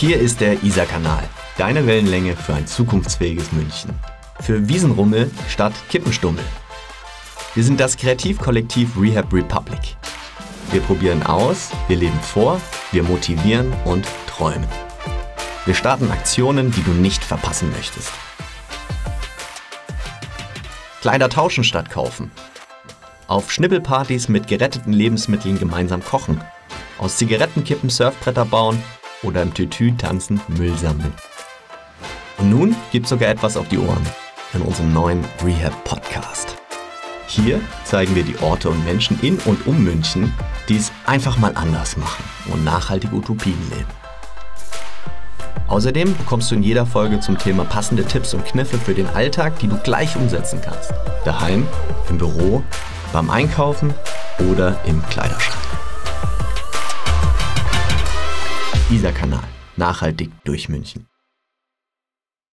Hier 0.00 0.18
ist 0.18 0.40
der 0.40 0.62
Isar-Kanal, 0.62 1.28
deine 1.58 1.86
Wellenlänge 1.86 2.34
für 2.34 2.54
ein 2.54 2.66
zukunftsfähiges 2.66 3.52
München. 3.52 3.90
Für 4.40 4.66
Wiesenrummel 4.66 5.30
statt 5.46 5.74
Kippenstummel. 5.90 6.42
Wir 7.54 7.62
sind 7.62 7.78
das 7.78 7.98
Kreativkollektiv 7.98 8.98
Rehab 8.98 9.30
Republic. 9.30 9.98
Wir 10.70 10.80
probieren 10.80 11.22
aus, 11.22 11.68
wir 11.88 11.98
leben 11.98 12.18
vor, 12.22 12.62
wir 12.92 13.02
motivieren 13.02 13.74
und 13.84 14.06
träumen. 14.26 14.66
Wir 15.66 15.74
starten 15.74 16.10
Aktionen, 16.10 16.70
die 16.70 16.82
du 16.82 16.92
nicht 16.92 17.22
verpassen 17.22 17.70
möchtest. 17.70 18.10
Kleider 21.02 21.28
tauschen 21.28 21.62
statt 21.62 21.90
kaufen. 21.90 22.30
Auf 23.26 23.52
Schnippelpartys 23.52 24.30
mit 24.30 24.48
geretteten 24.48 24.94
Lebensmitteln 24.94 25.58
gemeinsam 25.58 26.02
kochen. 26.02 26.40
Aus 26.96 27.18
Zigarettenkippen 27.18 27.90
Surfbretter 27.90 28.46
bauen 28.46 28.82
oder 29.22 29.42
im 29.42 29.54
Tütü 29.54 29.96
tanzen 29.96 30.40
Müll 30.48 30.76
sammeln. 30.76 31.12
Und 32.38 32.50
nun 32.50 32.76
gibt's 32.90 33.10
sogar 33.10 33.28
etwas 33.28 33.56
auf 33.56 33.68
die 33.68 33.78
Ohren 33.78 34.06
in 34.54 34.62
unserem 34.62 34.92
neuen 34.92 35.24
Rehab 35.44 35.84
Podcast. 35.84 36.56
Hier 37.26 37.60
zeigen 37.84 38.16
wir 38.16 38.24
die 38.24 38.38
Orte 38.40 38.68
und 38.68 38.84
Menschen 38.84 39.18
in 39.22 39.38
und 39.40 39.66
um 39.66 39.84
München, 39.84 40.32
die 40.68 40.76
es 40.76 40.90
einfach 41.06 41.38
mal 41.38 41.52
anders 41.54 41.96
machen 41.96 42.24
und 42.52 42.64
nachhaltige 42.64 43.14
Utopien 43.14 43.58
leben. 43.70 43.86
Außerdem 45.68 46.16
bekommst 46.16 46.50
du 46.50 46.56
in 46.56 46.64
jeder 46.64 46.84
Folge 46.84 47.20
zum 47.20 47.38
Thema 47.38 47.64
passende 47.64 48.04
Tipps 48.04 48.34
und 48.34 48.44
Kniffe 48.44 48.76
für 48.78 48.94
den 48.94 49.06
Alltag, 49.06 49.60
die 49.60 49.68
du 49.68 49.76
gleich 49.76 50.16
umsetzen 50.16 50.60
kannst. 50.60 50.92
Daheim, 51.24 51.68
im 52.08 52.18
Büro, 52.18 52.64
beim 53.12 53.30
Einkaufen 53.30 53.94
oder 54.50 54.80
im 54.84 55.00
Kleiderschrank. 55.06 55.89
Dieser 58.90 59.12
Kanal. 59.12 59.44
Nachhaltig 59.76 60.32
durch 60.42 60.68
München. 60.68 61.09